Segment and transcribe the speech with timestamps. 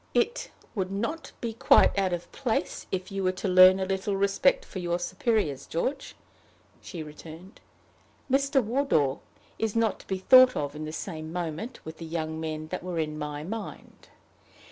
[0.15, 4.17] "It would not be quite out of place if you were to learn a little
[4.17, 6.15] respect for your superiors, George,"
[6.81, 7.61] she returned.
[8.27, 8.63] "Mr.
[8.63, 9.19] Wardour
[9.59, 12.81] is not to be thought of in the same moment with the young men that
[12.81, 14.07] were in my mind.